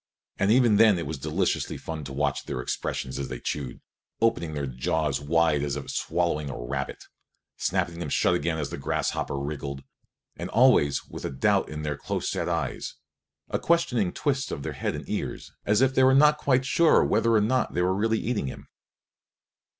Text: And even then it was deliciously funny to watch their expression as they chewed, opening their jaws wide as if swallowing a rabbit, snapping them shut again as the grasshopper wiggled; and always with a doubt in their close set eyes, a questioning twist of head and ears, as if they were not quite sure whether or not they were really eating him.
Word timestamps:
And 0.39 0.49
even 0.51 0.77
then 0.77 0.97
it 0.97 1.05
was 1.05 1.19
deliciously 1.19 1.77
funny 1.77 2.03
to 2.05 2.11
watch 2.11 2.45
their 2.45 2.59
expression 2.59 3.09
as 3.09 3.27
they 3.27 3.39
chewed, 3.39 3.81
opening 4.19 4.55
their 4.55 4.65
jaws 4.65 5.21
wide 5.21 5.61
as 5.61 5.75
if 5.75 5.91
swallowing 5.91 6.49
a 6.49 6.57
rabbit, 6.57 7.03
snapping 7.55 7.99
them 7.99 8.09
shut 8.09 8.33
again 8.33 8.57
as 8.57 8.71
the 8.71 8.79
grasshopper 8.79 9.37
wiggled; 9.37 9.83
and 10.35 10.49
always 10.49 11.05
with 11.05 11.23
a 11.23 11.29
doubt 11.29 11.69
in 11.69 11.83
their 11.83 11.97
close 11.97 12.27
set 12.31 12.49
eyes, 12.49 12.95
a 13.49 13.59
questioning 13.59 14.11
twist 14.11 14.51
of 14.51 14.65
head 14.65 14.95
and 14.95 15.07
ears, 15.07 15.51
as 15.67 15.81
if 15.81 15.93
they 15.93 16.03
were 16.03 16.15
not 16.15 16.39
quite 16.39 16.65
sure 16.65 17.03
whether 17.03 17.33
or 17.35 17.41
not 17.41 17.75
they 17.75 17.83
were 17.83 17.93
really 17.93 18.17
eating 18.19 18.47
him. 18.47 18.69